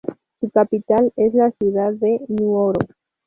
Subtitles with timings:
[0.39, 2.87] Su capital es la ciudad de Nuoro.